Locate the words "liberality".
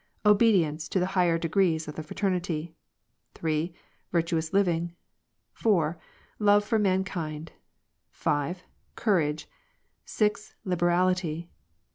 10.65-11.51